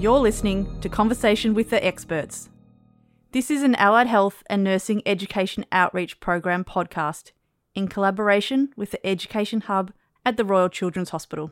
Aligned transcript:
You're 0.00 0.18
listening 0.18 0.80
to 0.80 0.88
Conversation 0.88 1.52
with 1.52 1.68
the 1.68 1.86
Experts. 1.86 2.48
This 3.32 3.50
is 3.50 3.62
an 3.62 3.74
allied 3.74 4.06
health 4.06 4.42
and 4.48 4.64
nursing 4.64 5.02
education 5.04 5.66
outreach 5.70 6.20
program 6.20 6.64
podcast 6.64 7.32
in 7.74 7.86
collaboration 7.86 8.70
with 8.78 8.92
the 8.92 9.06
Education 9.06 9.60
Hub 9.60 9.92
at 10.24 10.38
the 10.38 10.44
Royal 10.46 10.70
Children's 10.70 11.10
Hospital. 11.10 11.50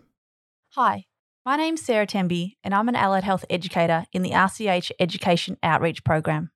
Hi, 0.70 1.04
my 1.44 1.56
name's 1.56 1.82
Sarah 1.82 2.06
Temby, 2.06 2.54
and 2.64 2.74
I'm 2.74 2.88
an 2.88 2.96
allied 2.96 3.22
health 3.22 3.44
educator 3.50 4.06
in 4.14 4.22
the 4.22 4.30
RCH 4.30 4.92
Education 4.98 5.58
Outreach 5.62 6.02
Program. 6.02 6.50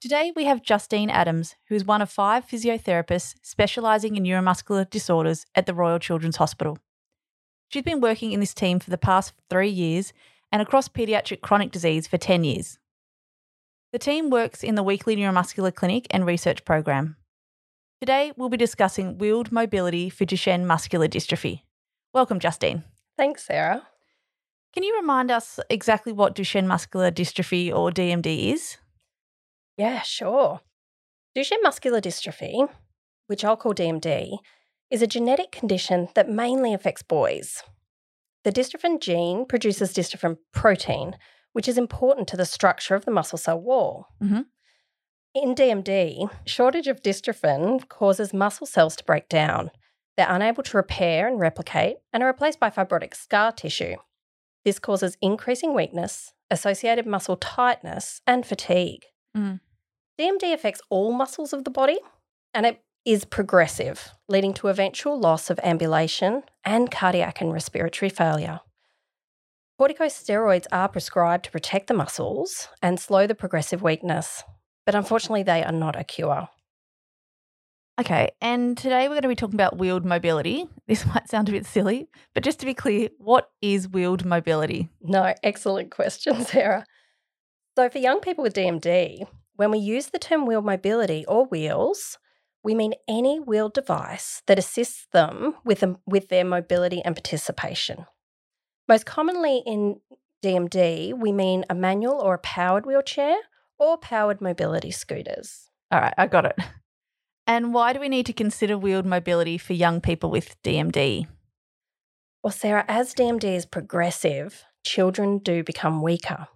Today 0.00 0.32
we 0.36 0.44
have 0.44 0.62
Justine 0.62 1.10
Adams, 1.10 1.56
who 1.66 1.74
is 1.74 1.84
one 1.84 2.02
of 2.02 2.08
five 2.08 2.46
physiotherapists 2.46 3.34
specialising 3.42 4.14
in 4.14 4.22
neuromuscular 4.22 4.88
disorders 4.88 5.44
at 5.56 5.66
the 5.66 5.74
Royal 5.74 5.98
Children's 5.98 6.36
Hospital. 6.36 6.78
She's 7.66 7.82
been 7.82 8.00
working 8.00 8.30
in 8.30 8.38
this 8.38 8.54
team 8.54 8.78
for 8.78 8.90
the 8.90 8.96
past 8.96 9.32
three 9.48 9.70
years 9.70 10.12
and 10.52 10.60
across 10.60 10.88
paediatric 10.88 11.40
chronic 11.40 11.70
disease 11.70 12.06
for 12.06 12.18
10 12.18 12.44
years. 12.44 12.78
The 13.92 13.98
team 13.98 14.30
works 14.30 14.62
in 14.62 14.76
the 14.76 14.82
weekly 14.82 15.16
neuromuscular 15.16 15.74
clinic 15.74 16.06
and 16.10 16.24
research 16.24 16.64
program. 16.64 17.16
Today 18.00 18.32
we'll 18.36 18.48
be 18.48 18.56
discussing 18.56 19.18
wheeled 19.18 19.52
mobility 19.52 20.08
for 20.08 20.24
Duchenne 20.24 20.64
muscular 20.64 21.08
dystrophy. 21.08 21.62
Welcome, 22.14 22.40
Justine. 22.40 22.84
Thanks, 23.16 23.44
Sarah. 23.44 23.86
Can 24.72 24.84
you 24.84 24.96
remind 24.96 25.30
us 25.30 25.58
exactly 25.68 26.12
what 26.12 26.34
Duchenne 26.34 26.66
muscular 26.66 27.10
dystrophy 27.10 27.74
or 27.74 27.90
DMD 27.90 28.52
is? 28.52 28.76
Yeah, 29.76 30.02
sure. 30.02 30.60
Duchenne 31.36 31.62
muscular 31.62 32.00
dystrophy, 32.00 32.68
which 33.26 33.44
I'll 33.44 33.56
call 33.56 33.74
DMD, 33.74 34.38
is 34.90 35.02
a 35.02 35.06
genetic 35.06 35.52
condition 35.52 36.08
that 36.14 36.28
mainly 36.28 36.72
affects 36.72 37.02
boys. 37.02 37.62
The 38.44 38.52
dystrophin 38.52 39.00
gene 39.00 39.44
produces 39.46 39.92
dystrophin 39.92 40.38
protein, 40.52 41.16
which 41.52 41.68
is 41.68 41.76
important 41.76 42.28
to 42.28 42.36
the 42.36 42.46
structure 42.46 42.94
of 42.94 43.04
the 43.04 43.10
muscle 43.10 43.38
cell 43.38 43.60
wall. 43.60 44.06
Mm-hmm. 44.22 44.40
In 45.34 45.54
DMD, 45.54 46.28
shortage 46.46 46.88
of 46.88 47.02
dystrophin 47.02 47.88
causes 47.88 48.34
muscle 48.34 48.66
cells 48.66 48.96
to 48.96 49.04
break 49.04 49.28
down. 49.28 49.70
They're 50.16 50.26
unable 50.28 50.62
to 50.64 50.76
repair 50.76 51.28
and 51.28 51.38
replicate 51.38 51.98
and 52.12 52.22
are 52.22 52.26
replaced 52.26 52.58
by 52.58 52.70
fibrotic 52.70 53.14
scar 53.14 53.52
tissue. 53.52 53.96
This 54.64 54.78
causes 54.78 55.16
increasing 55.22 55.74
weakness, 55.74 56.32
associated 56.50 57.06
muscle 57.06 57.36
tightness, 57.36 58.20
and 58.26 58.44
fatigue. 58.44 59.06
Mm. 59.36 59.60
DMD 60.18 60.52
affects 60.52 60.82
all 60.90 61.12
muscles 61.12 61.52
of 61.52 61.64
the 61.64 61.70
body 61.70 61.98
and 62.52 62.66
it 62.66 62.82
is 63.04 63.24
progressive, 63.24 64.10
leading 64.28 64.52
to 64.54 64.68
eventual 64.68 65.18
loss 65.18 65.50
of 65.50 65.58
ambulation 65.62 66.42
and 66.64 66.90
cardiac 66.90 67.40
and 67.40 67.52
respiratory 67.52 68.10
failure. 68.10 68.60
Corticosteroids 69.80 70.66
are 70.70 70.88
prescribed 70.88 71.46
to 71.46 71.50
protect 71.50 71.86
the 71.86 71.94
muscles 71.94 72.68
and 72.82 73.00
slow 73.00 73.26
the 73.26 73.34
progressive 73.34 73.80
weakness, 73.82 74.42
but 74.84 74.94
unfortunately, 74.94 75.42
they 75.42 75.64
are 75.64 75.72
not 75.72 75.98
a 75.98 76.04
cure. 76.04 76.48
Okay, 77.98 78.30
and 78.40 78.76
today 78.76 79.04
we're 79.08 79.14
going 79.14 79.22
to 79.22 79.28
be 79.28 79.34
talking 79.34 79.56
about 79.56 79.78
wheeled 79.78 80.04
mobility. 80.04 80.66
This 80.86 81.06
might 81.06 81.28
sound 81.28 81.48
a 81.48 81.52
bit 81.52 81.66
silly, 81.66 82.08
but 82.34 82.42
just 82.42 82.58
to 82.60 82.66
be 82.66 82.74
clear, 82.74 83.08
what 83.18 83.50
is 83.62 83.88
wheeled 83.88 84.24
mobility? 84.24 84.88
No, 85.00 85.32
excellent 85.42 85.90
question, 85.90 86.44
Sarah. 86.44 86.84
So, 87.76 87.88
for 87.88 87.98
young 87.98 88.20
people 88.20 88.42
with 88.42 88.54
DMD, 88.54 89.24
when 89.54 89.70
we 89.70 89.78
use 89.78 90.06
the 90.06 90.18
term 90.18 90.46
wheel 90.46 90.62
mobility 90.62 91.24
or 91.26 91.46
wheels, 91.46 92.18
we 92.62 92.74
mean 92.74 92.94
any 93.08 93.38
wheeled 93.38 93.74
device 93.74 94.42
that 94.46 94.58
assists 94.58 95.06
them 95.12 95.54
with, 95.64 95.80
them, 95.80 95.98
with 96.06 96.28
their 96.28 96.44
mobility 96.44 97.02
and 97.04 97.14
participation. 97.14 98.06
Most 98.88 99.06
commonly 99.06 99.62
in 99.66 100.00
DMD, 100.42 101.18
we 101.18 101.32
mean 101.32 101.64
a 101.70 101.74
manual 101.74 102.20
or 102.20 102.34
a 102.34 102.38
powered 102.38 102.86
wheelchair 102.86 103.36
or 103.78 103.96
powered 103.96 104.40
mobility 104.40 104.90
scooters. 104.90 105.68
All 105.90 106.00
right, 106.00 106.14
I 106.18 106.26
got 106.26 106.44
it. 106.44 106.56
And 107.46 107.74
why 107.74 107.92
do 107.92 108.00
we 108.00 108.08
need 108.08 108.26
to 108.26 108.32
consider 108.32 108.78
wheeled 108.78 109.06
mobility 109.06 109.58
for 109.58 109.72
young 109.72 110.00
people 110.00 110.30
with 110.30 110.60
DMD? 110.62 111.26
Well, 112.44 112.52
Sarah, 112.52 112.84
as 112.86 113.14
DMD 113.14 113.44
is 113.44 113.66
progressive, 113.66 114.64
children 114.84 115.38
do 115.38 115.64
become 115.64 116.00
weaker. 116.00 116.46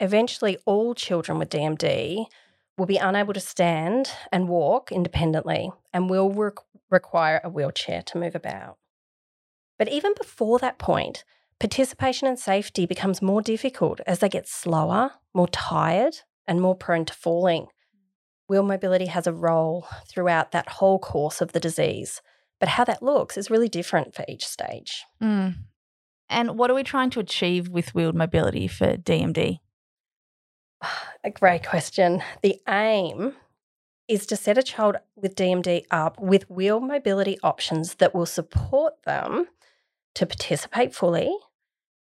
Eventually, 0.00 0.58
all 0.66 0.94
children 0.94 1.38
with 1.38 1.48
DMD 1.48 2.26
will 2.76 2.86
be 2.86 2.96
unable 2.96 3.32
to 3.32 3.40
stand 3.40 4.10
and 4.32 4.48
walk 4.48 4.90
independently 4.90 5.70
and 5.92 6.10
will 6.10 6.30
re- 6.30 6.50
require 6.90 7.40
a 7.44 7.50
wheelchair 7.50 8.02
to 8.02 8.18
move 8.18 8.34
about. 8.34 8.76
But 9.78 9.88
even 9.88 10.14
before 10.16 10.58
that 10.58 10.78
point, 10.78 11.24
participation 11.60 12.28
and 12.28 12.38
safety 12.38 12.86
becomes 12.86 13.22
more 13.22 13.42
difficult 13.42 14.00
as 14.06 14.18
they 14.18 14.28
get 14.28 14.48
slower, 14.48 15.12
more 15.34 15.48
tired, 15.48 16.16
and 16.46 16.60
more 16.60 16.74
prone 16.74 17.04
to 17.06 17.14
falling. 17.14 17.66
Wheel 18.48 18.62
mobility 18.62 19.06
has 19.06 19.26
a 19.26 19.32
role 19.32 19.86
throughout 20.06 20.52
that 20.52 20.68
whole 20.68 20.98
course 20.98 21.40
of 21.40 21.52
the 21.52 21.60
disease, 21.60 22.20
but 22.60 22.68
how 22.70 22.84
that 22.84 23.02
looks 23.02 23.36
is 23.36 23.50
really 23.50 23.68
different 23.68 24.14
for 24.14 24.24
each 24.28 24.46
stage. 24.46 25.04
Mm. 25.22 25.54
And 26.28 26.58
what 26.58 26.70
are 26.70 26.74
we 26.74 26.82
trying 26.82 27.10
to 27.10 27.20
achieve 27.20 27.68
with 27.68 27.94
wheeled 27.94 28.14
mobility 28.14 28.68
for 28.68 28.96
DMD? 28.96 29.58
A 31.22 31.30
great 31.30 31.66
question. 31.66 32.22
The 32.42 32.60
aim 32.68 33.34
is 34.08 34.26
to 34.26 34.36
set 34.36 34.58
a 34.58 34.62
child 34.62 34.96
with 35.16 35.34
DMD 35.34 35.84
up 35.90 36.20
with 36.20 36.50
wheel 36.50 36.80
mobility 36.80 37.38
options 37.42 37.94
that 37.96 38.14
will 38.14 38.26
support 38.26 39.02
them 39.04 39.46
to 40.14 40.26
participate 40.26 40.94
fully, 40.94 41.34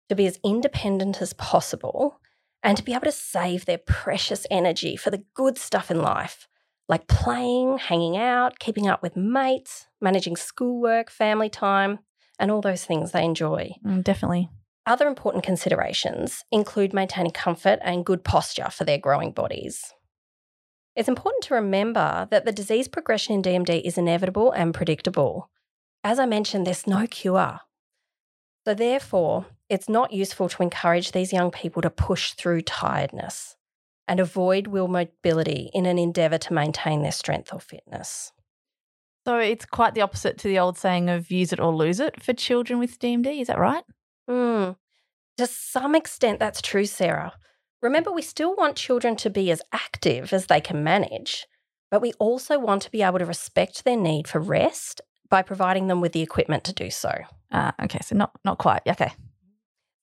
to 0.10 0.16
be 0.16 0.26
as 0.26 0.40
independent 0.44 1.22
as 1.22 1.34
possible, 1.34 2.20
and 2.64 2.78
to 2.78 2.84
be 2.84 2.94
able 2.94 3.06
to 3.06 3.12
save 3.12 3.66
their 3.66 3.78
precious 3.78 4.46
energy 4.52 4.96
for 4.96 5.10
the 5.10 5.24
good 5.34 5.58
stuff 5.58 5.90
in 5.90 6.02
life, 6.02 6.48
like 6.90 7.08
playing, 7.08 7.78
hanging 7.78 8.18
out, 8.18 8.60
keeping 8.60 8.88
up 8.88 9.02
with 9.02 9.16
mates, 9.16 9.88
managing 10.00 10.36
schoolwork, 10.36 11.10
family 11.10 11.50
time, 11.50 12.00
and 12.40 12.52
all 12.52 12.62
those 12.62 12.86
things 12.86 13.12
they 13.12 13.24
enjoy. 13.24 13.72
Mm, 13.86 14.04
definitely. 14.04 14.50
Other 14.86 15.08
important 15.08 15.44
considerations 15.44 16.44
include 16.52 16.94
maintaining 16.94 17.32
comfort 17.32 17.80
and 17.84 18.06
good 18.06 18.24
posture 18.24 18.70
for 18.72 18.84
their 18.84 18.98
growing 18.98 19.32
bodies. 19.32 19.94
It's 20.96 21.08
important 21.08 21.44
to 21.46 21.54
remember 21.54 22.28
that 22.32 22.46
the 22.46 22.52
disease 22.52 22.88
progression 22.88 23.36
in 23.36 23.44
DMD 23.44 23.82
is 23.84 23.98
inevitable 23.98 24.52
and 24.52 24.74
predictable. 24.74 25.50
As 26.04 26.18
I 26.18 26.26
mentioned, 26.26 26.66
there's 26.66 26.88
no 26.88 27.06
cure. 27.06 27.60
So, 28.66 28.74
therefore, 28.74 29.46
it's 29.70 29.88
not 29.88 30.14
useful 30.14 30.50
to 30.50 30.64
encourage 30.64 31.12
these 31.12 31.32
young 31.32 31.52
people 31.52 31.82
to 31.84 31.90
push 31.90 32.34
through 32.34 32.62
tiredness 32.64 33.56
and 34.08 34.20
avoid 34.20 34.68
wheel 34.68 34.88
mobility 34.88 35.70
in 35.74 35.86
an 35.86 35.98
endeavour 35.98 36.38
to 36.40 36.54
maintain 36.54 37.04
their 37.04 37.12
strength 37.12 37.54
or 37.54 37.60
fitness. 37.60 38.32
So, 39.26 39.38
it's 39.38 39.66
quite 39.66 39.94
the 39.94 40.02
opposite 40.02 40.40
to 40.40 40.48
the 40.48 40.60
old 40.60 40.78
saying 40.78 41.10
of 41.10 41.32
use 41.32 41.54
it 41.54 41.60
or 41.60 41.74
lose 41.74 42.00
it 42.00 42.22
for 42.22 42.34
children 42.34 42.80
with 42.80 43.00
DMD, 43.00 43.42
is 43.42 43.48
that 43.48 43.60
right? 43.60 43.84
Mm. 44.32 44.78
To 45.38 45.48
some 45.48 45.96
extent, 45.96 46.40
that's 46.40 46.62
true, 46.62 46.86
Sarah. 46.86 47.34
Remember, 47.82 48.12
we 48.12 48.22
still 48.22 48.56
want 48.56 48.76
children 48.76 49.16
to 49.18 49.30
be 49.30 49.52
as 49.52 49.62
active 49.74 50.34
as 50.34 50.46
they 50.46 50.62
can 50.62 50.84
manage, 50.84 51.48
but 51.90 52.02
we 52.02 52.14
also 52.14 52.58
want 52.60 52.84
to 52.84 52.92
be 52.92 53.02
able 53.02 53.20
to 53.20 53.26
respect 53.26 53.84
their 53.84 53.98
need 53.98 54.28
for 54.28 54.40
rest 54.40 55.02
by 55.30 55.42
providing 55.42 55.88
them 55.88 56.00
with 56.00 56.14
the 56.14 56.22
equipment 56.22 56.64
to 56.66 56.74
do 56.74 56.90
so. 56.90 57.12
Uh, 57.52 57.72
okay, 57.84 58.00
so 58.04 58.16
not 58.16 58.32
not 58.46 58.58
quite. 58.58 58.82
Okay. 58.88 59.12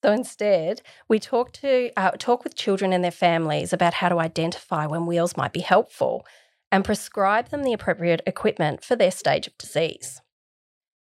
So 0.05 0.13
instead, 0.13 0.83
we 1.09 1.19
talk 1.19 1.53
to 1.55 1.91
uh, 1.97 2.11
talk 2.19 2.45
with 2.45 2.55
children 2.55 2.93
and 2.93 3.03
their 3.03 3.11
families 3.11 3.73
about 3.73 3.95
how 3.95 4.09
to 4.09 4.19
identify 4.19 4.87
when 4.87 5.07
wheels 5.07 5.37
might 5.37 5.53
be 5.53 5.61
helpful, 5.61 6.27
and 6.71 6.85
prescribe 6.85 7.49
them 7.49 7.63
the 7.63 7.73
appropriate 7.73 8.23
equipment 8.27 8.85
for 8.85 8.97
their 8.97 9.11
stage 9.11 9.47
of 9.47 9.57
disease. 9.57 10.21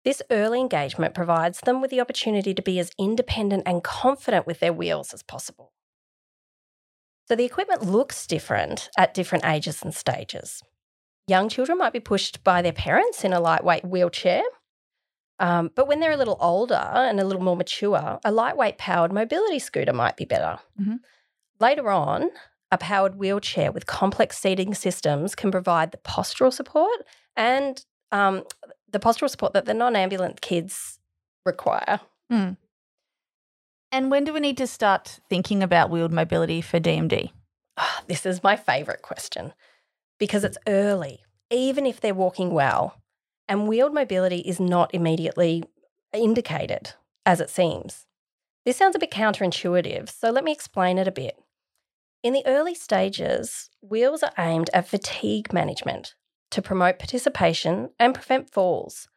This 0.03 0.22
early 0.30 0.59
engagement 0.59 1.14
provides 1.14 1.62
them 1.62 1.81
with 1.81 1.90
the 1.90 2.02
opportunity 2.02 2.53
to 2.53 2.62
be 2.62 2.80
as 2.80 2.91
independent 3.00 3.64
and 3.66 3.84
confident 3.84 4.46
with 4.46 4.59
their 4.59 4.73
wheels 4.73 5.14
as 5.14 5.23
possible. 5.23 5.72
So 7.28 7.35
the 7.35 7.46
equipment 7.46 7.84
looks 7.84 8.28
different 8.28 8.90
at 8.97 9.14
different 9.14 9.46
ages 9.46 9.82
and 9.82 9.96
stages. 9.96 10.61
Young 11.28 11.47
children 11.47 11.78
might 11.78 11.94
be 11.94 12.02
pushed 12.02 12.44
by 12.44 12.61
their 12.61 12.73
parents 12.73 13.23
in 13.23 13.32
a 13.32 13.40
lightweight 13.40 13.85
wheelchair. 13.85 14.44
Um, 15.40 15.72
but 15.73 15.88
when 15.88 16.00
they're 16.00 16.11
a 16.11 16.17
little 16.17 16.38
older 16.40 16.76
and 16.76 17.20
a 17.20 17.26
little 17.26 17.41
more 17.41 17.55
mature, 17.55 18.20
a 18.23 18.32
lightweight 18.32 18.78
powered 18.78 19.14
mobility 19.14 19.59
scooter 19.59 19.94
might 19.94 20.17
be 20.17 20.26
better. 20.26 20.59
Mhm. 20.79 21.00
Later 21.59 21.90
on, 21.90 22.29
a 22.72 22.78
powered 22.78 23.16
wheelchair 23.16 23.72
with 23.72 23.85
complex 23.85 24.38
seating 24.38 24.73
systems 24.73 25.34
can 25.35 25.50
provide 25.52 25.91
the 25.91 25.97
postural 25.97 26.52
support 26.52 27.05
and 27.35 27.85
um, 28.11 28.44
the 28.93 28.99
postural 28.99 29.29
support 29.29 29.51
that 29.53 29.66
the 29.66 29.73
non 29.73 29.95
ambulant 29.95 30.40
kids 30.40 30.99
require. 31.45 31.99
Mm. 32.31 32.55
And 33.91 34.09
when 34.09 34.23
do 34.23 34.34
we 34.34 34.40
need 34.40 34.57
to 34.57 34.67
start 34.67 35.19
thinking 35.29 35.61
about 35.61 35.90
wheeled 35.90 36.13
mobility 36.13 36.61
for 36.61 36.79
DMD? 36.79 37.31
Ah, 37.78 38.03
this 38.07 38.25
is 38.25 38.43
my 38.43 38.55
favourite 38.55 39.01
question 39.01 39.53
because 40.19 40.43
it's 40.43 40.57
early, 40.67 41.19
even 41.49 41.85
if 41.85 41.99
they're 41.99 42.13
walking 42.13 42.51
well, 42.51 43.01
and 43.47 43.67
wheeled 43.67 43.93
mobility 43.93 44.40
is 44.40 44.59
not 44.59 44.93
immediately 44.93 45.63
indicated 46.13 46.93
as 47.25 47.41
it 47.41 47.49
seems. 47.49 48.05
This 48.66 48.78
sounds 48.78 48.95
a 48.95 48.99
bit 48.99 49.11
counterintuitive, 49.11 50.09
so 50.09 50.29
let 50.29 50.43
me 50.43 50.51
explain 50.51 50.97
it 50.97 51.07
a 51.07 51.11
bit. 51.11 51.35
In 52.22 52.34
the 52.34 52.45
early 52.45 52.73
stages, 52.73 53.69
wheels 53.81 54.23
are 54.23 54.31
aimed 54.37 54.69
at 54.73 54.87
fatigue 54.87 55.51
management 55.51 56.16
to 56.53 56.61
promote 56.61 57.00
participation 57.00 57.90
and 58.00 58.14
prevent 58.14 58.50
falls. 58.52 59.08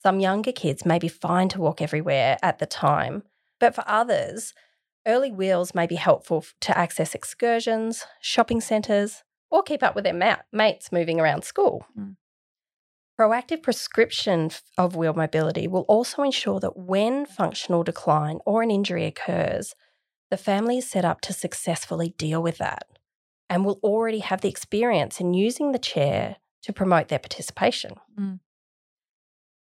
Some 0.00 0.20
younger 0.20 0.52
kids 0.52 0.86
may 0.86 1.00
be 1.00 1.08
fine 1.08 1.48
to 1.50 1.60
walk 1.60 1.82
everywhere 1.82 2.38
at 2.40 2.60
the 2.60 2.66
time, 2.66 3.24
but 3.58 3.74
for 3.74 3.82
others, 3.86 4.54
early 5.04 5.32
wheels 5.32 5.74
may 5.74 5.88
be 5.88 5.96
helpful 5.96 6.44
to 6.60 6.78
access 6.78 7.16
excursions, 7.16 8.04
shopping 8.20 8.60
centres, 8.60 9.24
or 9.50 9.64
keep 9.64 9.82
up 9.82 9.96
with 9.96 10.04
their 10.04 10.14
ma- 10.14 10.36
mates 10.52 10.92
moving 10.92 11.18
around 11.18 11.42
school. 11.42 11.84
Mm. 11.98 12.14
Proactive 13.18 13.60
prescription 13.60 14.50
of 14.76 14.94
wheel 14.94 15.14
mobility 15.14 15.66
will 15.66 15.84
also 15.88 16.22
ensure 16.22 16.60
that 16.60 16.76
when 16.76 17.26
functional 17.26 17.82
decline 17.82 18.38
or 18.46 18.62
an 18.62 18.70
injury 18.70 19.04
occurs, 19.04 19.74
the 20.30 20.36
family 20.36 20.78
is 20.78 20.88
set 20.88 21.04
up 21.04 21.20
to 21.22 21.32
successfully 21.32 22.14
deal 22.16 22.40
with 22.40 22.58
that 22.58 22.86
and 23.50 23.64
will 23.64 23.80
already 23.82 24.20
have 24.20 24.42
the 24.42 24.48
experience 24.48 25.20
in 25.20 25.34
using 25.34 25.72
the 25.72 25.78
chair 25.80 26.36
to 26.62 26.72
promote 26.72 27.08
their 27.08 27.18
participation. 27.18 27.92
Mm. 28.18 28.40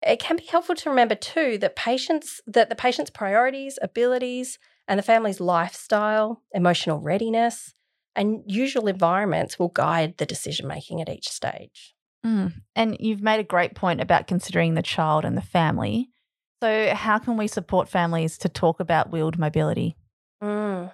It 0.02 0.20
can 0.20 0.38
be 0.38 0.46
helpful 0.46 0.76
to 0.76 0.90
remember 0.90 1.16
too 1.16 1.58
that 1.58 1.76
patients 1.76 2.42
that 2.48 2.70
the 2.70 2.76
patient's 2.76 3.12
priorities, 3.12 3.78
abilities, 3.82 4.58
and 4.88 4.98
the 4.98 5.04
family's 5.04 5.40
lifestyle, 5.40 6.42
emotional 6.54 7.00
readiness, 7.00 7.74
and 8.16 8.44
usual 8.48 8.88
environments 8.88 9.60
will 9.60 9.70
guide 9.70 10.18
the 10.18 10.26
decision 10.26 10.68
making 10.68 11.02
at 11.02 11.10
each 11.10 11.30
stage. 11.30 11.96
Mm. 12.26 12.54
And 12.76 12.98
you've 13.00 13.22
made 13.22 13.40
a 13.40 13.46
great 13.46 13.76
point 13.76 14.02
about 14.02 14.28
considering 14.28 14.74
the 14.74 14.82
child 14.82 15.26
and 15.26 15.38
the 15.38 15.42
family. 15.42 16.10
So, 16.62 16.94
how 16.94 17.20
can 17.20 17.38
we 17.38 17.48
support 17.48 17.88
families 17.88 18.38
to 18.40 18.50
talk 18.50 18.80
about 18.80 19.12
wheeled 19.12 19.38
mobility? 19.38 19.96
Mm. 20.44 20.92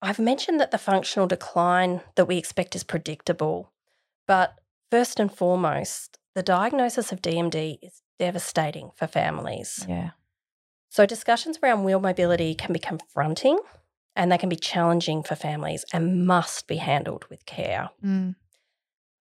I've 0.00 0.18
mentioned 0.18 0.58
that 0.58 0.72
the 0.72 0.78
functional 0.78 1.28
decline 1.28 2.00
that 2.16 2.26
we 2.26 2.36
expect 2.36 2.74
is 2.74 2.82
predictable, 2.82 3.72
but 4.26 4.54
first 4.92 5.18
and 5.18 5.32
foremost, 5.32 6.18
the 6.34 6.42
diagnosis 6.42 7.12
of 7.12 7.22
DMD 7.22 7.78
is 7.80 8.02
devastating 8.18 8.90
for 8.94 9.06
families. 9.06 9.86
Yeah. 9.88 10.10
So, 10.90 11.06
discussions 11.06 11.58
around 11.62 11.84
wheel 11.84 11.98
mobility 11.98 12.54
can 12.54 12.74
be 12.74 12.78
confronting 12.78 13.58
and 14.14 14.30
they 14.30 14.36
can 14.36 14.50
be 14.50 14.56
challenging 14.56 15.22
for 15.22 15.34
families 15.34 15.86
and 15.94 16.26
must 16.26 16.68
be 16.68 16.76
handled 16.76 17.24
with 17.30 17.46
care. 17.46 17.88
Mm. 18.04 18.34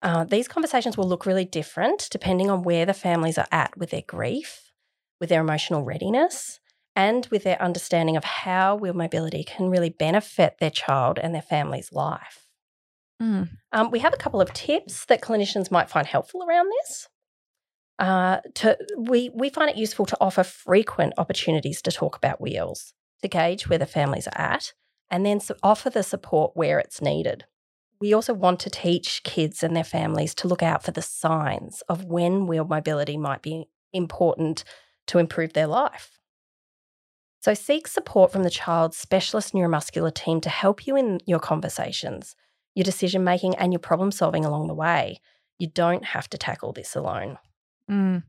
Uh, 0.01 0.25
these 0.25 0.49
conversations 0.49 0.97
will 0.97 1.07
look 1.07 1.25
really 1.25 1.45
different 1.45 2.09
depending 2.11 2.49
on 2.51 2.63
where 2.63 2.85
the 2.85 2.93
families 2.93 3.37
are 3.37 3.47
at 3.49 3.77
with 3.77 3.91
their 3.91 4.03
grief, 4.05 4.73
with 5.21 5.29
their 5.29 5.39
emotional 5.39 5.85
readiness, 5.85 6.59
and 6.97 7.27
with 7.31 7.45
their 7.45 7.61
understanding 7.61 8.17
of 8.17 8.25
how 8.25 8.75
wheel 8.75 8.93
mobility 8.93 9.45
can 9.45 9.69
really 9.69 9.89
benefit 9.89 10.57
their 10.59 10.69
child 10.69 11.17
and 11.17 11.33
their 11.33 11.41
family's 11.41 11.93
life. 11.93 12.50
Mm. 13.21 13.49
Um, 13.71 13.91
we 13.91 13.99
have 13.99 14.13
a 14.13 14.17
couple 14.17 14.41
of 14.41 14.51
tips 14.53 15.05
that 15.05 15.21
clinicians 15.21 15.69
might 15.69 15.89
find 15.89 16.07
helpful 16.07 16.43
around 16.43 16.69
this. 16.81 17.07
Uh, 17.99 18.39
to, 18.55 18.77
we, 18.97 19.29
we 19.29 19.49
find 19.49 19.69
it 19.69 19.77
useful 19.77 20.07
to 20.07 20.17
offer 20.19 20.43
frequent 20.43 21.13
opportunities 21.19 21.83
to 21.83 21.91
talk 21.91 22.17
about 22.17 22.41
wheels, 22.41 22.93
to 23.21 23.27
gauge 23.27 23.69
where 23.69 23.77
the 23.77 23.85
families 23.85 24.27
are 24.27 24.41
at, 24.41 24.73
and 25.11 25.23
then 25.23 25.39
offer 25.61 25.89
the 25.91 26.01
support 26.01 26.53
where 26.55 26.79
it's 26.79 27.01
needed. 27.01 27.45
We 27.99 28.13
also 28.13 28.33
want 28.33 28.59
to 28.61 28.71
teach 28.71 29.21
kids 29.23 29.61
and 29.61 29.75
their 29.75 29.83
families 29.83 30.33
to 30.35 30.47
look 30.47 30.63
out 30.63 30.81
for 30.81 30.89
the 30.89 31.03
signs 31.03 31.83
of 31.87 32.05
when 32.05 32.47
wheel 32.47 32.65
mobility 32.65 33.17
might 33.17 33.43
be 33.43 33.67
important 33.93 34.63
to 35.05 35.19
improve 35.19 35.53
their 35.53 35.67
life. 35.67 36.17
So, 37.41 37.53
seek 37.53 37.87
support 37.87 38.31
from 38.31 38.43
the 38.43 38.49
child's 38.49 38.97
specialist 38.97 39.53
neuromuscular 39.53 40.13
team 40.13 40.41
to 40.41 40.49
help 40.49 40.87
you 40.87 40.95
in 40.95 41.19
your 41.25 41.39
conversations, 41.39 42.35
your 42.75 42.83
decision 42.83 43.23
making, 43.23 43.55
and 43.55 43.73
your 43.73 43.79
problem 43.79 44.11
solving 44.11 44.45
along 44.45 44.67
the 44.67 44.73
way. 44.73 45.19
You 45.57 45.67
don't 45.67 46.05
have 46.05 46.29
to 46.29 46.37
tackle 46.37 46.73
this 46.73 46.95
alone. 46.95 47.37
Mm. 47.89 48.23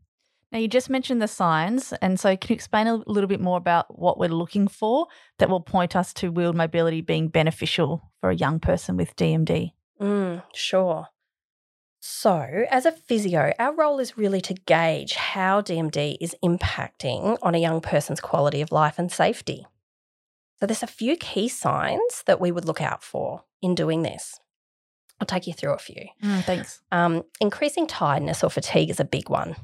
Now, 0.53 0.59
you 0.59 0.69
just 0.69 0.91
mentioned 0.91 1.23
the 1.23 1.29
signs. 1.29 1.95
And 2.03 2.21
so, 2.21 2.37
can 2.37 2.51
you 2.51 2.55
explain 2.55 2.87
a 2.87 2.97
little 3.07 3.29
bit 3.29 3.41
more 3.41 3.57
about 3.57 3.99
what 3.99 4.19
we're 4.19 4.29
looking 4.29 4.69
for 4.69 5.07
that 5.39 5.49
will 5.49 5.61
point 5.61 5.97
us 5.97 6.13
to 6.15 6.31
wheeled 6.31 6.57
mobility 6.57 7.01
being 7.01 7.29
beneficial 7.29 8.11
for 8.21 8.31
a 8.31 8.37
young 8.37 8.61
person 8.61 8.97
with 8.97 9.17
DMD? 9.17 9.73
Mm, 10.01 10.43
sure. 10.53 11.09
So, 12.01 12.65
as 12.69 12.85
a 12.85 12.93
physio, 12.93 13.53
our 13.59 13.73
role 13.75 14.01
is 14.01 14.19
really 14.19 14.41
to 14.43 14.55
gauge 14.55 15.15
how 15.15 15.63
DMD 15.63 16.17
is 16.21 16.37
impacting 16.45 17.39
on 17.41 17.55
a 17.55 17.59
young 17.59 17.81
person's 17.81 18.21
quality 18.21 18.61
of 18.61 18.73
life 18.73 18.99
and 18.99 19.11
safety. 19.11 19.67
So, 20.63 20.67
there's 20.67 20.85
a 20.85 20.87
few 20.87 21.17
key 21.17 21.49
signs 21.49 22.23
that 22.27 22.41
we 22.41 22.53
would 22.53 22.65
look 22.65 22.81
out 22.81 23.03
for 23.03 23.43
in 23.61 23.75
doing 23.75 24.03
this. 24.03 24.39
I'll 25.19 25.27
take 25.27 25.49
you 25.49 25.53
through 25.53 25.73
a 25.73 25.79
few. 25.79 26.07
Mm, 26.23 26.45
thanks. 26.45 26.81
Um, 26.93 27.25
increasing 27.41 27.89
tiredness 27.89 28.45
or 28.45 28.49
fatigue 28.49 28.89
is 28.89 29.01
a 29.01 29.05
big 29.05 29.29
one. 29.29 29.57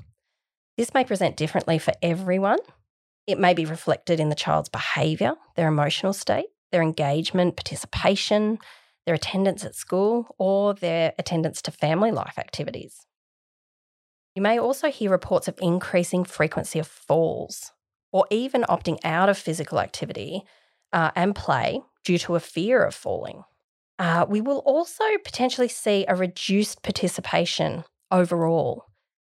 This 0.77 0.93
may 0.95 1.05
present 1.05 1.37
differently 1.37 1.79
for 1.79 1.93
everyone. 2.03 2.59
It 3.29 3.39
may 3.39 3.55
be 3.55 3.65
reflected 3.65 4.19
in 4.19 4.29
the 4.29 4.35
child's 4.35 4.69
behaviour, 4.69 5.35
their 5.55 5.69
emotional 5.69 6.12
state, 6.12 6.47
their 6.73 6.83
engagement, 6.83 7.55
participation, 7.55 8.59
their 9.06 9.15
attendance 9.15 9.65
at 9.65 9.77
school, 9.77 10.35
or 10.37 10.75
their 10.75 11.12
attendance 11.17 11.62
to 11.62 11.71
family 11.71 12.11
life 12.11 12.41
activities. 12.41 13.06
You 14.35 14.43
may 14.43 14.59
also 14.59 14.91
hear 14.91 15.12
reports 15.12 15.47
of 15.47 15.61
increasing 15.62 16.25
frequency 16.25 16.81
of 16.81 16.89
falls 16.89 17.71
or 18.11 18.27
even 18.31 18.62
opting 18.62 18.99
out 19.05 19.29
of 19.29 19.39
physical 19.39 19.79
activity 19.79 20.43
uh, 20.93 21.11
and 21.14 21.35
play 21.35 21.81
due 22.05 22.19
to 22.19 22.35
a 22.35 22.40
fear 22.40 22.82
of 22.85 22.94
falling. 22.94 23.44
Uh, 23.99 24.25
we 24.29 24.40
will 24.40 24.58
also 24.58 25.05
potentially 25.25 25.69
see 25.69 26.05
a 26.06 26.14
reduced 26.14 26.82
participation 26.82 27.85
overall 28.11 28.88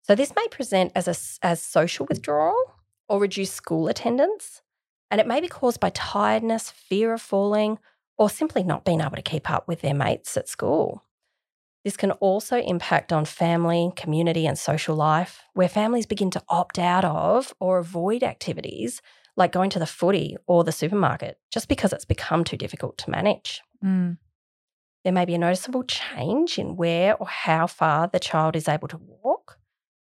so 0.07 0.15
this 0.15 0.37
may 0.37 0.47
present 0.47 0.93
as 0.95 1.09
a, 1.09 1.45
as 1.45 1.61
social 1.61 2.07
withdrawal 2.09 2.57
or 3.09 3.19
reduced 3.19 3.55
school 3.55 3.89
attendance, 3.89 4.63
and 5.11 5.21
it 5.21 5.27
may 5.27 5.41
be 5.41 5.49
caused 5.49 5.81
by 5.81 5.91
tiredness, 5.91 6.71
fear 6.71 7.13
of 7.13 7.21
falling, 7.21 7.81
or 8.17 8.31
simply 8.31 8.63
not 8.63 8.85
being 8.85 9.01
able 9.01 9.17
to 9.17 9.23
keep 9.23 9.51
up 9.51 9.67
with 9.67 9.81
their 9.81 9.95
mates 9.95 10.37
at 10.37 10.49
school. 10.49 11.03
This 11.85 11.97
can 11.97 12.13
also 12.13 12.61
impact 12.61 13.13
on 13.13 13.25
family, 13.25 13.91
community, 13.97 14.47
and 14.47 14.57
social 14.57 14.95
life, 14.95 15.43
where 15.55 15.69
families 15.69 16.07
begin 16.07 16.31
to 16.31 16.43
opt 16.49 16.79
out 16.79 17.05
of 17.05 17.53
or 17.59 17.79
avoid 17.79 18.23
activities 18.23 19.03
like 19.37 19.53
going 19.53 19.71
to 19.71 19.79
the 19.79 19.87
footy 19.87 20.37
or 20.47 20.65
the 20.65 20.73
supermarket 20.73 21.39
just 21.51 21.69
because 21.69 21.93
it's 21.93 22.05
become 22.05 22.45
too 22.45 22.57
difficult 22.57 22.99
to 22.99 23.11
manage. 23.11 23.63
Mm. 23.85 24.19
There 25.05 25.13
may 25.13 25.25
be 25.25 25.35
a 25.35 25.39
noticeable 25.39 25.85
change 25.85 26.59
in 26.59 26.77
where 26.77 27.15
or 27.17 27.29
how 27.29 27.67
far 27.67 28.09
the 28.09 28.19
child 28.19 28.57
is 28.57 28.69
able 28.69 28.89
to 28.89 29.01
walk, 29.23 29.59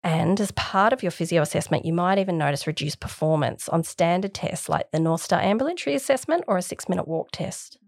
and 0.05 0.39
as 0.39 0.53
part 0.53 0.93
of 0.93 1.03
your 1.03 1.11
physio 1.11 1.41
assessment, 1.41 1.87
you 1.87 1.93
might 1.95 2.19
even 2.19 2.37
notice 2.37 2.67
reduced 2.67 3.01
performance 3.01 3.69
on 3.71 3.83
standard 3.83 4.35
tests 4.35 4.69
like 4.69 4.91
the 4.93 5.01
North 5.01 5.23
Star 5.23 5.41
Ambulatory 5.41 5.97
Assessment 5.97 6.45
or 6.47 6.59
a 6.59 6.63
six 6.63 6.89
minute 6.89 7.09
walk 7.09 7.31
test. 7.33 7.79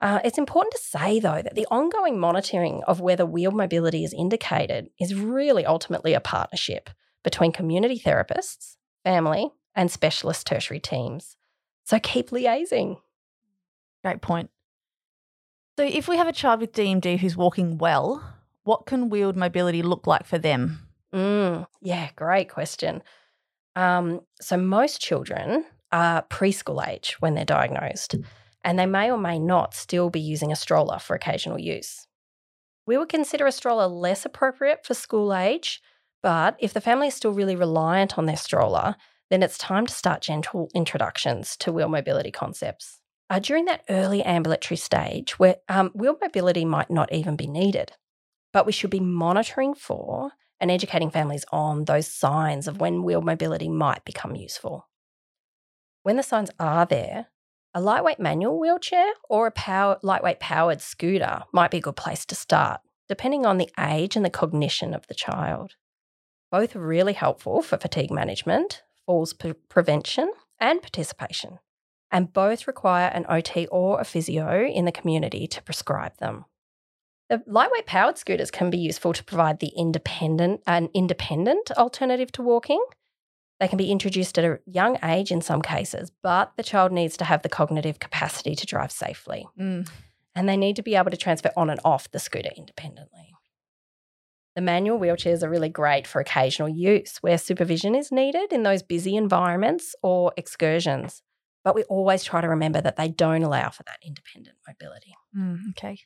Uh, 0.00 0.20
it's 0.24 0.38
important 0.38 0.72
to 0.72 0.80
say, 0.80 1.20
though, 1.20 1.42
that 1.42 1.54
the 1.54 1.66
ongoing 1.70 2.18
monitoring 2.18 2.82
of 2.86 3.00
whether 3.00 3.26
wheel 3.26 3.50
mobility 3.50 4.04
is 4.04 4.14
indicated 4.14 4.88
is 4.98 5.14
really 5.14 5.66
ultimately 5.66 6.14
a 6.14 6.20
partnership 6.20 6.88
between 7.24 7.52
community 7.52 8.00
therapists, 8.04 8.76
family, 9.04 9.50
and 9.78 9.90
specialist 9.90 10.46
tertiary 10.46 10.80
teams. 10.80 11.36
So 11.84 11.98
keep 12.00 12.30
liaising. 12.30 12.98
Great 14.04 14.20
point. 14.20 14.50
So, 15.78 15.84
if 15.84 16.08
we 16.08 16.16
have 16.16 16.26
a 16.26 16.32
child 16.32 16.60
with 16.60 16.72
DMD 16.72 17.18
who's 17.18 17.36
walking 17.36 17.78
well, 17.78 18.34
what 18.64 18.84
can 18.86 19.08
wheeled 19.08 19.36
mobility 19.36 19.80
look 19.80 20.08
like 20.08 20.26
for 20.26 20.36
them? 20.36 20.80
Mm, 21.14 21.66
yeah, 21.80 22.10
great 22.16 22.50
question. 22.50 23.02
Um, 23.76 24.22
so, 24.40 24.56
most 24.56 25.00
children 25.00 25.64
are 25.92 26.22
preschool 26.22 26.84
age 26.86 27.16
when 27.20 27.34
they're 27.34 27.44
diagnosed, 27.44 28.16
and 28.64 28.76
they 28.76 28.86
may 28.86 29.10
or 29.10 29.18
may 29.18 29.38
not 29.38 29.72
still 29.72 30.10
be 30.10 30.20
using 30.20 30.50
a 30.50 30.56
stroller 30.56 30.98
for 30.98 31.14
occasional 31.14 31.60
use. 31.60 32.08
We 32.84 32.96
would 32.98 33.08
consider 33.08 33.46
a 33.46 33.52
stroller 33.52 33.86
less 33.86 34.26
appropriate 34.26 34.84
for 34.84 34.94
school 34.94 35.32
age, 35.32 35.80
but 36.24 36.56
if 36.58 36.74
the 36.74 36.80
family 36.80 37.06
is 37.06 37.14
still 37.14 37.32
really 37.32 37.54
reliant 37.54 38.18
on 38.18 38.26
their 38.26 38.36
stroller, 38.36 38.96
then 39.30 39.42
it's 39.42 39.58
time 39.58 39.86
to 39.86 39.92
start 39.92 40.22
gentle 40.22 40.70
introductions 40.74 41.56
to 41.58 41.72
wheel 41.72 41.88
mobility 41.88 42.30
concepts. 42.30 43.00
Uh, 43.30 43.38
during 43.38 43.66
that 43.66 43.84
early 43.90 44.22
ambulatory 44.22 44.76
stage, 44.76 45.38
where 45.38 45.56
um, 45.68 45.90
wheel 45.94 46.16
mobility 46.20 46.64
might 46.64 46.90
not 46.90 47.12
even 47.12 47.36
be 47.36 47.46
needed, 47.46 47.92
but 48.52 48.64
we 48.64 48.72
should 48.72 48.90
be 48.90 49.00
monitoring 49.00 49.74
for 49.74 50.32
and 50.60 50.70
educating 50.70 51.10
families 51.10 51.44
on 51.52 51.84
those 51.84 52.06
signs 52.06 52.66
of 52.66 52.80
when 52.80 53.02
wheel 53.02 53.20
mobility 53.20 53.68
might 53.68 54.04
become 54.04 54.34
useful. 54.34 54.88
When 56.02 56.16
the 56.16 56.22
signs 56.22 56.50
are 56.58 56.86
there, 56.86 57.26
a 57.74 57.80
lightweight 57.82 58.18
manual 58.18 58.58
wheelchair 58.58 59.12
or 59.28 59.46
a 59.46 59.52
power, 59.52 59.98
lightweight 60.02 60.40
powered 60.40 60.80
scooter 60.80 61.42
might 61.52 61.70
be 61.70 61.78
a 61.78 61.82
good 61.82 61.96
place 61.96 62.24
to 62.26 62.34
start, 62.34 62.80
depending 63.08 63.44
on 63.44 63.58
the 63.58 63.70
age 63.78 64.16
and 64.16 64.24
the 64.24 64.30
cognition 64.30 64.94
of 64.94 65.06
the 65.06 65.14
child. 65.14 65.74
Both 66.50 66.74
are 66.74 66.80
really 66.80 67.12
helpful 67.12 67.60
for 67.60 67.76
fatigue 67.76 68.10
management, 68.10 68.82
falls 69.08 69.32
pre- 69.32 69.54
prevention, 69.70 70.30
and 70.60 70.82
participation, 70.82 71.58
and 72.12 72.30
both 72.34 72.66
require 72.66 73.08
an 73.08 73.24
OT 73.26 73.66
or 73.68 73.98
a 73.98 74.04
physio 74.04 74.66
in 74.66 74.84
the 74.84 74.92
community 74.92 75.46
to 75.46 75.62
prescribe 75.62 76.14
them. 76.18 76.44
The 77.30 77.42
lightweight 77.46 77.86
powered 77.86 78.18
scooters 78.18 78.50
can 78.50 78.68
be 78.68 78.76
useful 78.76 79.14
to 79.14 79.24
provide 79.24 79.60
the 79.60 79.72
independent 79.74 80.60
an 80.66 80.90
independent 80.92 81.70
alternative 81.72 82.30
to 82.32 82.42
walking. 82.42 82.84
They 83.60 83.68
can 83.68 83.78
be 83.78 83.90
introduced 83.90 84.38
at 84.38 84.44
a 84.44 84.60
young 84.66 84.98
age 85.02 85.32
in 85.32 85.40
some 85.40 85.62
cases, 85.62 86.12
but 86.22 86.52
the 86.58 86.62
child 86.62 86.92
needs 86.92 87.16
to 87.16 87.24
have 87.24 87.42
the 87.42 87.48
cognitive 87.48 87.98
capacity 87.98 88.54
to 88.56 88.66
drive 88.66 88.92
safely. 88.92 89.48
Mm. 89.58 89.88
And 90.34 90.48
they 90.48 90.56
need 90.58 90.76
to 90.76 90.82
be 90.82 90.96
able 90.96 91.10
to 91.10 91.16
transfer 91.16 91.50
on 91.56 91.70
and 91.70 91.80
off 91.82 92.10
the 92.10 92.18
scooter 92.18 92.50
independently. 92.54 93.27
The 94.58 94.62
manual 94.62 94.98
wheelchairs 94.98 95.44
are 95.44 95.48
really 95.48 95.68
great 95.68 96.04
for 96.04 96.20
occasional 96.20 96.68
use 96.68 97.18
where 97.18 97.38
supervision 97.38 97.94
is 97.94 98.10
needed 98.10 98.52
in 98.52 98.64
those 98.64 98.82
busy 98.82 99.14
environments 99.14 99.94
or 100.02 100.32
excursions. 100.36 101.22
But 101.62 101.76
we 101.76 101.84
always 101.84 102.24
try 102.24 102.40
to 102.40 102.48
remember 102.48 102.80
that 102.80 102.96
they 102.96 103.06
don't 103.06 103.44
allow 103.44 103.70
for 103.70 103.84
that 103.84 104.00
independent 104.04 104.56
mobility. 104.66 105.14
Mm, 105.32 105.60
okay. 105.70 106.00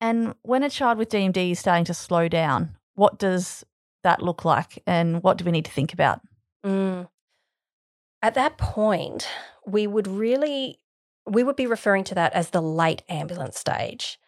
And 0.00 0.36
when 0.42 0.62
a 0.62 0.70
child 0.70 0.98
with 0.98 1.08
DMD 1.08 1.50
is 1.50 1.58
starting 1.58 1.84
to 1.86 1.94
slow 1.94 2.28
down, 2.28 2.76
what 2.94 3.18
does 3.18 3.64
that 4.04 4.22
look 4.22 4.44
like 4.44 4.80
and 4.86 5.20
what 5.24 5.36
do 5.36 5.44
we 5.44 5.50
need 5.50 5.64
to 5.64 5.72
think 5.72 5.92
about? 5.92 6.20
Mm. 6.64 7.08
At 8.22 8.34
that 8.34 8.56
point, 8.56 9.26
we 9.66 9.88
would 9.88 10.06
really 10.06 10.78
we 11.26 11.42
would 11.42 11.56
be 11.56 11.66
referring 11.66 12.04
to 12.04 12.14
that 12.14 12.34
as 12.34 12.50
the 12.50 12.62
late 12.62 13.02
ambulant 13.08 13.56
stage. 13.56 14.20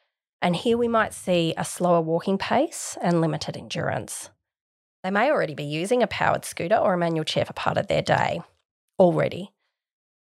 And 0.42 0.56
here 0.56 0.78
we 0.78 0.88
might 0.88 1.12
see 1.12 1.54
a 1.56 1.64
slower 1.64 2.00
walking 2.00 2.38
pace 2.38 2.96
and 3.02 3.20
limited 3.20 3.56
endurance. 3.56 4.30
They 5.02 5.10
may 5.10 5.30
already 5.30 5.54
be 5.54 5.64
using 5.64 6.02
a 6.02 6.06
powered 6.06 6.44
scooter 6.44 6.76
or 6.76 6.94
a 6.94 6.98
manual 6.98 7.24
chair 7.24 7.44
for 7.44 7.52
part 7.52 7.78
of 7.78 7.88
their 7.88 8.02
day 8.02 8.40
already. 8.98 9.52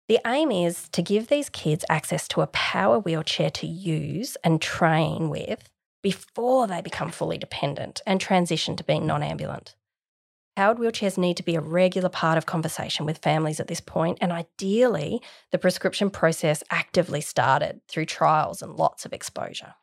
The 0.08 0.20
aim 0.26 0.50
is 0.50 0.88
to 0.90 1.02
give 1.02 1.28
these 1.28 1.48
kids 1.48 1.84
access 1.88 2.28
to 2.28 2.42
a 2.42 2.46
power 2.48 2.98
wheelchair 2.98 3.50
to 3.50 3.66
use 3.66 4.36
and 4.44 4.60
train 4.60 5.30
with 5.30 5.70
before 6.02 6.66
they 6.66 6.82
become 6.82 7.10
fully 7.10 7.38
dependent 7.38 8.02
and 8.06 8.20
transition 8.20 8.76
to 8.76 8.84
being 8.84 9.06
non 9.06 9.22
ambulant. 9.22 9.74
Powered 10.56 10.76
wheelchairs 10.76 11.18
need 11.18 11.36
to 11.38 11.42
be 11.42 11.56
a 11.56 11.60
regular 11.60 12.10
part 12.10 12.38
of 12.38 12.46
conversation 12.46 13.06
with 13.06 13.18
families 13.18 13.58
at 13.58 13.66
this 13.66 13.80
point, 13.80 14.18
and 14.20 14.30
ideally, 14.30 15.20
the 15.50 15.58
prescription 15.58 16.10
process 16.10 16.62
actively 16.70 17.20
started 17.20 17.80
through 17.88 18.06
trials 18.06 18.62
and 18.62 18.76
lots 18.76 19.04
of 19.04 19.12
exposure. 19.12 19.74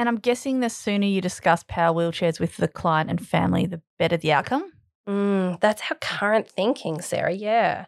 And 0.00 0.08
I'm 0.08 0.16
guessing 0.16 0.60
the 0.60 0.70
sooner 0.70 1.04
you 1.04 1.20
discuss 1.20 1.62
power 1.68 1.94
wheelchairs 1.94 2.40
with 2.40 2.56
the 2.56 2.68
client 2.68 3.10
and 3.10 3.20
family, 3.20 3.66
the 3.66 3.82
better 3.98 4.16
the 4.16 4.32
outcome. 4.32 4.72
Mm, 5.06 5.60
that's 5.60 5.82
our 5.90 5.96
current 6.00 6.48
thinking, 6.48 7.02
Sarah. 7.02 7.34
Yeah. 7.34 7.84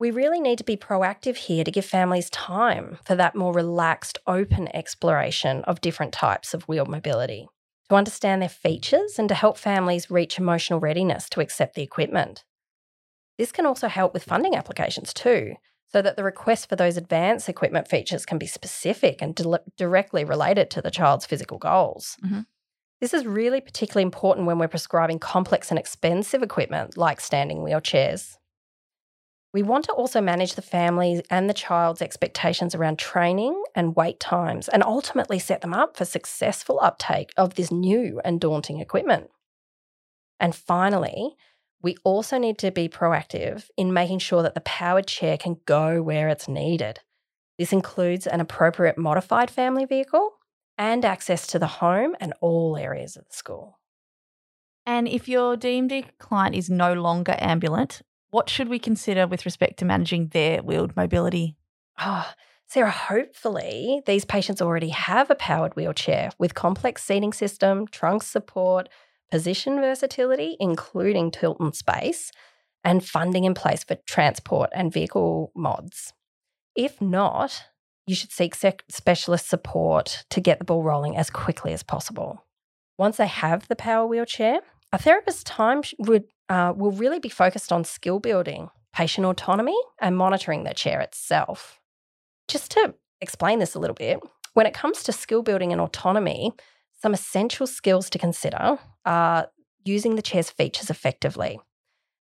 We 0.00 0.10
really 0.10 0.40
need 0.40 0.56
to 0.56 0.64
be 0.64 0.78
proactive 0.78 1.36
here 1.36 1.64
to 1.64 1.70
give 1.70 1.84
families 1.84 2.30
time 2.30 2.96
for 3.04 3.14
that 3.14 3.34
more 3.34 3.52
relaxed, 3.52 4.16
open 4.26 4.74
exploration 4.74 5.64
of 5.64 5.82
different 5.82 6.14
types 6.14 6.54
of 6.54 6.66
wheel 6.66 6.86
mobility 6.86 7.46
to 7.90 7.94
understand 7.94 8.40
their 8.40 8.48
features 8.48 9.18
and 9.18 9.28
to 9.28 9.34
help 9.34 9.58
families 9.58 10.10
reach 10.10 10.38
emotional 10.38 10.80
readiness 10.80 11.28
to 11.28 11.40
accept 11.40 11.74
the 11.74 11.82
equipment. 11.82 12.44
This 13.36 13.52
can 13.52 13.66
also 13.66 13.88
help 13.88 14.14
with 14.14 14.24
funding 14.24 14.54
applications 14.56 15.12
too, 15.12 15.56
so 15.90 16.02
that 16.02 16.16
the 16.16 16.24
request 16.24 16.68
for 16.68 16.76
those 16.76 16.96
advanced 16.96 17.48
equipment 17.48 17.88
features 17.88 18.26
can 18.26 18.38
be 18.38 18.46
specific 18.46 19.22
and 19.22 19.34
di- 19.34 19.58
directly 19.76 20.24
related 20.24 20.70
to 20.70 20.82
the 20.82 20.90
child's 20.90 21.26
physical 21.26 21.58
goals. 21.58 22.16
Mhm. 22.22 22.46
This 23.00 23.14
is 23.14 23.24
really 23.26 23.60
particularly 23.60 24.02
important 24.02 24.46
when 24.46 24.58
we're 24.58 24.68
prescribing 24.68 25.18
complex 25.18 25.70
and 25.70 25.78
expensive 25.78 26.42
equipment 26.42 26.96
like 26.96 27.20
standing 27.20 27.58
wheelchairs. 27.58 28.36
We 29.54 29.62
want 29.62 29.86
to 29.86 29.92
also 29.92 30.20
manage 30.20 30.54
the 30.54 30.62
family 30.62 31.24
and 31.30 31.48
the 31.48 31.54
child's 31.54 32.02
expectations 32.02 32.74
around 32.74 32.98
training 32.98 33.62
and 33.74 33.96
wait 33.96 34.20
times 34.20 34.68
and 34.68 34.82
ultimately 34.82 35.38
set 35.38 35.62
them 35.62 35.72
up 35.72 35.96
for 35.96 36.04
successful 36.04 36.78
uptake 36.82 37.32
of 37.36 37.54
this 37.54 37.70
new 37.70 38.20
and 38.24 38.40
daunting 38.40 38.78
equipment. 38.80 39.30
And 40.38 40.54
finally, 40.54 41.34
we 41.82 41.96
also 42.04 42.38
need 42.38 42.58
to 42.58 42.70
be 42.70 42.88
proactive 42.88 43.68
in 43.76 43.92
making 43.92 44.18
sure 44.18 44.42
that 44.42 44.54
the 44.54 44.60
powered 44.60 45.06
chair 45.06 45.36
can 45.36 45.58
go 45.64 46.02
where 46.02 46.28
it's 46.28 46.48
needed. 46.48 47.00
This 47.58 47.72
includes 47.72 48.26
an 48.26 48.40
appropriate 48.40 48.98
modified 48.98 49.50
family 49.50 49.84
vehicle 49.84 50.32
and 50.76 51.04
access 51.04 51.46
to 51.48 51.58
the 51.58 51.66
home 51.66 52.14
and 52.20 52.32
all 52.40 52.76
areas 52.76 53.16
of 53.16 53.26
the 53.28 53.34
school. 53.34 53.78
And 54.86 55.06
if 55.06 55.28
your 55.28 55.56
DMD 55.56 56.06
client 56.18 56.54
is 56.54 56.70
no 56.70 56.94
longer 56.94 57.36
ambulant, 57.38 58.02
what 58.30 58.48
should 58.48 58.68
we 58.68 58.78
consider 58.78 59.26
with 59.26 59.44
respect 59.44 59.78
to 59.78 59.84
managing 59.84 60.28
their 60.28 60.62
wheeled 60.62 60.96
mobility? 60.96 61.56
Oh, 62.00 62.30
Sarah, 62.66 62.90
hopefully 62.90 64.02
these 64.06 64.24
patients 64.24 64.60
already 64.60 64.90
have 64.90 65.30
a 65.30 65.34
powered 65.34 65.74
wheelchair 65.74 66.30
with 66.38 66.54
complex 66.54 67.02
seating 67.02 67.32
system, 67.32 67.86
trunk 67.86 68.22
support, 68.22 68.88
position 69.30 69.80
versatility, 69.80 70.56
including 70.60 71.30
tilt 71.30 71.58
in 71.60 71.72
space, 71.72 72.30
and 72.84 73.04
funding 73.04 73.44
in 73.44 73.54
place 73.54 73.84
for 73.84 73.96
transport 74.06 74.70
and 74.72 74.92
vehicle 74.92 75.52
mods. 75.54 76.12
If 76.74 77.00
not, 77.00 77.64
you 78.06 78.14
should 78.14 78.32
seek 78.32 78.54
sec- 78.54 78.84
specialist 78.88 79.48
support 79.48 80.24
to 80.30 80.40
get 80.40 80.58
the 80.58 80.64
ball 80.64 80.82
rolling 80.82 81.16
as 81.16 81.28
quickly 81.28 81.72
as 81.72 81.82
possible. 81.82 82.44
Once 82.96 83.18
they 83.18 83.26
have 83.26 83.68
the 83.68 83.76
power 83.76 84.06
wheelchair, 84.06 84.60
a 84.92 84.98
therapist's 84.98 85.44
time 85.44 85.82
would 85.98 86.24
uh, 86.48 86.72
will 86.74 86.92
really 86.92 87.18
be 87.18 87.28
focused 87.28 87.72
on 87.72 87.84
skill 87.84 88.18
building, 88.18 88.70
patient 88.94 89.26
autonomy, 89.26 89.76
and 90.00 90.16
monitoring 90.16 90.64
the 90.64 90.72
chair 90.72 91.00
itself. 91.00 91.78
Just 92.48 92.70
to 92.70 92.94
explain 93.20 93.58
this 93.58 93.74
a 93.74 93.78
little 93.78 93.94
bit, 93.94 94.18
when 94.54 94.66
it 94.66 94.72
comes 94.72 95.02
to 95.02 95.12
skill 95.12 95.42
building 95.42 95.72
and 95.72 95.80
autonomy, 95.80 96.52
some 97.00 97.14
essential 97.14 97.66
skills 97.66 98.10
to 98.10 98.18
consider 98.18 98.78
are 99.04 99.48
using 99.84 100.16
the 100.16 100.22
chair's 100.22 100.50
features 100.50 100.90
effectively. 100.90 101.58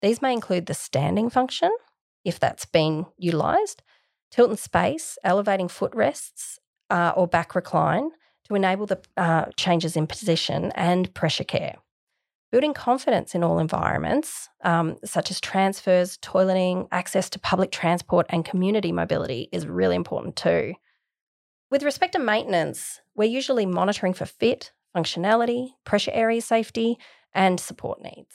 These 0.03 0.23
may 0.23 0.33
include 0.33 0.67
the 0.67 0.75
standing 0.75 1.29
function, 1.29 1.71
if 2.25 2.41
that's 2.41 2.65
been 2.65 3.07
utilised, 3.19 3.83
tilt 4.31 4.51
in 4.51 4.57
space, 4.57 5.19
elevating 5.25 5.69
footrests 5.69 6.59
uh, 6.89 7.13
or 7.17 7.27
back 7.27 7.55
recline 7.55 8.11
to 8.45 8.55
enable 8.55 8.87
the 8.87 9.01
uh, 9.17 9.47
changes 9.57 9.97
in 9.97 10.07
position 10.07 10.73
and 10.75 11.13
pressure 11.15 11.45
care. 11.45 11.77
Building 12.51 12.75
confidence 12.75 13.35
in 13.35 13.45
all 13.45 13.61
environments, 13.61 14.49
um, 14.65 14.97
such 15.05 15.31
as 15.31 15.41
transfers, 15.41 16.17
toileting, 16.19 16.89
access 16.91 17.31
to 17.31 17.39
public 17.39 17.71
transport, 17.71 18.27
and 18.31 18.45
community 18.45 18.91
mobility, 18.91 19.49
is 19.53 19.69
really 19.69 19.95
important 19.95 20.35
too. 20.35 20.75
With 21.71 21.85
respect 21.85 22.15
to 22.15 22.19
maintenance, 22.19 23.01
we're 23.15 23.29
usually 23.29 23.65
monitoring 23.65 24.13
for 24.13 24.27
fit, 24.27 24.73
functionality, 24.97 25.69
pressure 25.85 26.11
area 26.13 26.43
safety, 26.43 26.99
and 27.33 27.61
support 27.61 28.03
needs. 28.03 28.35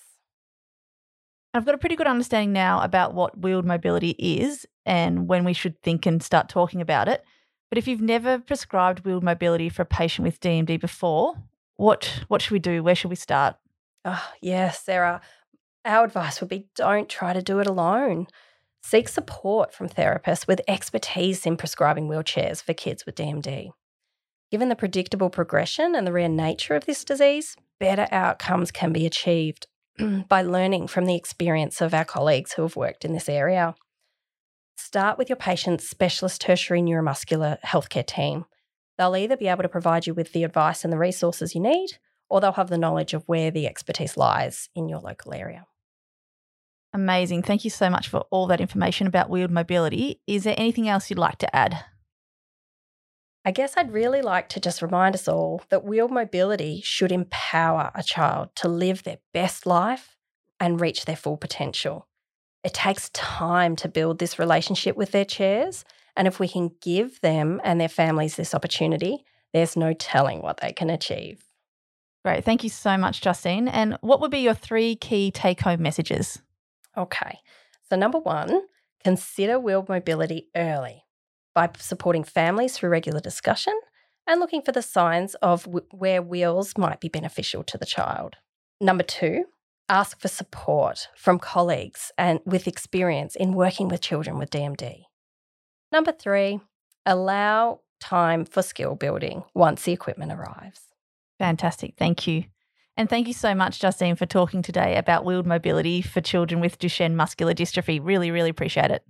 I've 1.54 1.66
got 1.66 1.76
a 1.76 1.78
pretty 1.78 1.98
good 1.98 2.08
understanding 2.08 2.54
now 2.54 2.82
about 2.82 3.14
what 3.14 3.40
wheeled 3.42 3.66
mobility 3.66 4.12
is 4.20 4.66
and 4.86 5.28
when 5.28 5.44
we 5.44 5.54
should 5.54 5.82
think 5.82 6.06
and 6.06 6.24
start 6.24 6.48
talking 6.48 6.80
about 6.80 7.10
it. 7.10 7.26
But 7.70 7.78
if 7.78 7.88
you've 7.90 8.02
never 8.02 8.40
prescribed 8.40 9.06
wheeled 9.06 9.24
mobility 9.24 9.68
for 9.68 9.82
a 9.82 9.86
patient 9.86 10.26
with 10.26 10.40
DMD 10.40 10.80
before, 10.80 11.36
what 11.76 12.24
what 12.30 12.42
should 12.42 12.52
we 12.54 12.60
do? 12.60 12.84
Where 12.84 12.96
should 12.96 13.10
we 13.10 13.16
start? 13.18 13.58
Ah, 14.06 14.30
oh, 14.32 14.36
yes, 14.42 14.84
Sarah. 14.84 15.20
Our 15.84 16.06
advice 16.06 16.40
would 16.40 16.50
be 16.50 16.68
don't 16.76 17.10
try 17.10 17.34
to 17.34 17.42
do 17.42 17.60
it 17.60 17.68
alone. 17.68 18.28
Seek 18.88 19.10
support 19.10 19.74
from 19.74 19.90
therapists 19.90 20.48
with 20.48 20.62
expertise 20.68 21.48
in 21.48 21.58
prescribing 21.58 22.08
wheelchairs 22.08 22.62
for 22.62 22.76
kids 22.76 23.04
with 23.04 23.16
DMD. 23.16 23.72
Given 24.52 24.70
the 24.70 24.76
predictable 24.76 25.32
progression 25.32 25.96
and 25.96 26.06
the 26.06 26.12
rare 26.12 26.30
nature 26.30 26.76
of 26.76 26.86
this 26.86 27.04
disease, 27.04 27.56
better 27.80 28.08
outcomes 28.12 28.70
can 28.70 28.94
be 28.94 29.08
achieved 29.08 29.66
by 30.28 30.44
learning 30.44 30.86
from 30.86 31.08
the 31.08 31.16
experience 31.16 31.82
of 31.82 31.96
our 31.96 32.06
colleagues 32.06 32.54
who 32.54 32.62
have 32.62 32.76
worked 32.76 33.04
in 33.04 33.14
this 33.14 33.28
area. 33.28 33.74
Start 34.78 35.18
with 35.18 35.30
your 35.30 35.36
patient's 35.36 35.90
specialist 35.90 36.42
tertiary 36.42 36.84
neuromuscular 36.84 37.60
healthcare 37.62 38.06
team. 38.06 38.46
They'll 39.00 39.18
either 39.18 39.36
be 39.36 39.48
able 39.48 39.64
to 39.64 39.68
provide 39.68 40.06
you 40.06 40.14
with 40.14 40.32
the 40.32 40.44
advice 40.44 40.84
and 40.84 40.94
the 40.94 41.00
resources 41.00 41.56
you 41.56 41.62
need, 41.62 41.98
or 42.30 42.40
they'll 42.40 42.52
have 42.52 42.70
the 42.70 42.78
knowledge 42.78 43.16
of 43.16 43.28
where 43.28 43.50
the 43.50 43.66
expertise 43.66 44.16
lies 44.16 44.70
in 44.76 44.88
your 44.88 45.00
local 45.00 45.34
area. 45.34 45.66
Amazing. 46.96 47.44
Thank 47.44 47.66
you 47.66 47.70
so 47.70 47.90
much 47.90 48.08
for 48.08 48.22
all 48.32 48.48
that 48.48 48.62
information 48.62 49.06
about 49.06 49.30
wheeled 49.30 49.52
mobility. 49.52 50.22
Is 50.28 50.46
there 50.46 50.56
anything 50.58 50.88
else 50.88 51.10
you'd 51.10 51.20
like 51.20 51.38
to 51.40 51.54
add? 51.54 51.84
I 53.44 53.52
guess 53.52 53.74
I'd 53.76 53.92
really 53.92 54.22
like 54.22 54.48
to 54.50 54.62
just 54.62 54.82
remind 54.82 55.14
us 55.14 55.28
all 55.28 55.62
that 55.68 55.84
wheeled 55.84 56.12
mobility 56.12 56.80
should 56.86 57.12
empower 57.12 57.92
a 57.94 58.02
child 58.02 58.56
to 58.56 58.70
live 58.70 59.04
their 59.04 59.18
best 59.34 59.66
life 59.66 60.16
and 60.58 60.80
reach 60.80 61.04
their 61.04 61.18
full 61.18 61.36
potential. 61.36 62.08
It 62.64 62.74
takes 62.74 63.10
time 63.10 63.76
to 63.76 63.90
build 63.90 64.20
this 64.20 64.40
relationship 64.40 64.96
with 64.96 65.12
their 65.12 65.26
chairs, 65.26 65.84
and 66.16 66.30
if 66.30 66.40
we 66.40 66.48
can 66.48 66.72
give 66.82 67.20
them 67.20 67.60
and 67.66 67.80
their 67.80 67.90
families 67.90 68.38
this 68.38 68.56
opportunity, 68.56 69.26
there's 69.52 69.76
no 69.76 69.92
telling 69.92 70.42
what 70.42 70.62
they 70.62 70.72
can 70.72 70.90
achieve. 70.90 71.44
Great. 72.24 72.46
Thank 72.46 72.64
you 72.64 72.70
so 72.70 72.98
much, 72.98 73.20
Justine. 73.20 73.68
And 73.68 73.98
what 74.00 74.22
would 74.22 74.32
be 74.32 74.40
your 74.40 74.54
three 74.54 74.96
key 74.96 75.30
take 75.30 75.60
home 75.60 75.82
messages? 75.82 76.42
Okay. 76.98 77.40
So, 77.90 77.96
number 77.96 78.20
one, 78.20 78.62
consider 79.04 79.60
wheeled 79.60 79.90
mobility 79.90 80.50
early 80.56 81.04
by 81.54 81.70
supporting 81.78 82.24
families 82.24 82.78
through 82.78 82.90
regular 82.90 83.20
discussion 83.20 83.74
and 84.28 84.40
looking 84.40 84.62
for 84.62 84.72
the 84.72 84.82
signs 84.82 85.36
of 85.36 85.64
w- 85.66 85.86
where 85.92 86.22
wheels 86.22 86.78
might 86.78 87.00
be 87.00 87.10
beneficial 87.10 87.64
to 87.64 87.78
the 87.78 87.86
child. 87.86 88.36
Number 88.82 89.04
two, 89.04 89.46
ask 89.88 90.20
for 90.20 90.28
support 90.28 91.08
from 91.16 91.40
colleagues 91.40 92.12
and 92.18 92.40
with 92.46 92.68
experience 92.68 93.36
in 93.36 93.54
working 93.54 93.88
with 93.88 94.02
children 94.02 94.38
with 94.38 94.50
DMD. 94.50 95.04
Number 95.92 96.12
three, 96.12 96.60
allow 97.06 97.82
time 98.00 98.46
for 98.46 98.62
skill 98.62 98.96
building 98.96 99.44
once 99.54 99.84
the 99.84 99.94
equipment 99.94 100.32
arrives. 100.32 100.82
Fantastic. 101.40 101.96
Thank 101.98 102.28
you. 102.28 102.46
And 102.98 103.10
thank 103.10 103.28
you 103.28 103.34
so 103.34 103.54
much, 103.54 103.80
Justine, 103.80 104.16
for 104.16 104.26
talking 104.26 104.62
today 104.62 104.98
about 104.98 105.26
wheeled 105.26 105.46
mobility 105.46 106.02
for 106.02 106.22
children 106.22 106.62
with 106.62 106.80
Duchenne 106.80 107.14
muscular 107.14 107.54
dystrophy. 107.54 108.00
Really, 108.02 108.32
really 108.32 108.50
appreciate 108.50 108.92
it. 108.92 109.04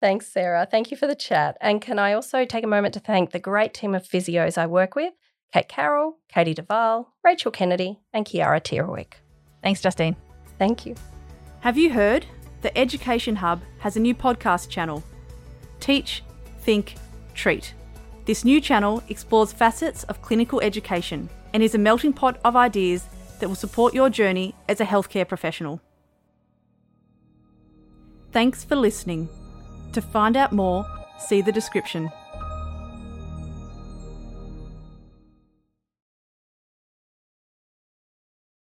Thanks, 0.00 0.26
Sarah. 0.26 0.66
Thank 0.68 0.90
you 0.90 0.96
for 0.96 1.06
the 1.06 1.14
chat. 1.14 1.56
And 1.60 1.80
can 1.80 1.98
I 1.98 2.14
also 2.14 2.44
take 2.44 2.64
a 2.64 2.68
moment 2.68 2.94
to 2.94 3.00
thank 3.00 3.30
the 3.30 3.38
great 3.38 3.74
team 3.74 3.94
of 3.94 4.02
physios 4.02 4.58
I 4.58 4.66
work 4.66 4.96
with 4.96 5.12
Kate 5.52 5.68
Carroll, 5.68 6.16
Katie 6.28 6.54
Duval, 6.54 7.12
Rachel 7.22 7.52
Kennedy, 7.52 8.00
and 8.12 8.24
Kiara 8.24 8.60
Tierwick. 8.60 9.14
Thanks, 9.62 9.82
Justine. 9.82 10.16
Thank 10.58 10.86
you. 10.86 10.94
Have 11.60 11.76
you 11.76 11.90
heard? 11.90 12.26
The 12.62 12.76
Education 12.78 13.36
Hub 13.36 13.60
has 13.78 13.96
a 13.96 14.00
new 14.00 14.14
podcast 14.14 14.70
channel 14.70 15.04
Teach, 15.80 16.22
Think, 16.60 16.94
Treat. 17.34 17.74
This 18.24 18.44
new 18.44 18.60
channel 18.60 19.02
explores 19.08 19.52
facets 19.52 20.04
of 20.04 20.22
clinical 20.22 20.60
education 20.60 21.28
and 21.52 21.62
is 21.62 21.74
a 21.74 21.78
melting 21.78 22.12
pot 22.12 22.38
of 22.44 22.56
ideas 22.56 23.06
that 23.40 23.48
will 23.48 23.56
support 23.56 23.94
your 23.94 24.08
journey 24.08 24.54
as 24.68 24.80
a 24.80 24.84
healthcare 24.84 25.26
professional. 25.26 25.80
Thanks 28.30 28.64
for 28.64 28.76
listening. 28.76 29.28
To 29.92 30.00
find 30.00 30.36
out 30.36 30.52
more, 30.52 30.86
see 31.18 31.42
the 31.42 31.52
description. 31.52 32.10